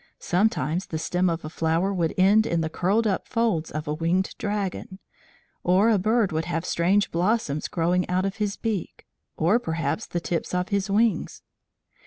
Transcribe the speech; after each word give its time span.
Sometimes 0.17 0.87
the 0.87 0.97
stem 0.97 1.29
of 1.29 1.45
a 1.45 1.49
flower 1.51 1.93
would 1.93 2.15
end 2.17 2.47
in 2.47 2.61
the 2.61 2.71
curled 2.71 3.05
up 3.05 3.27
folds 3.27 3.69
of 3.69 3.87
a 3.87 3.93
winged 3.93 4.33
dragon, 4.39 4.97
or 5.63 5.91
a 5.91 5.99
bird 5.99 6.31
would 6.31 6.45
have 6.45 6.65
strange 6.65 7.11
blossoms 7.11 7.67
growing 7.67 8.09
out 8.09 8.25
of 8.25 8.37
his 8.37 8.57
beak, 8.57 9.05
or 9.37 9.59
perhaps 9.59 10.07
the 10.07 10.19
tips 10.19 10.55
of 10.55 10.69
his 10.69 10.89
wings. 10.89 11.43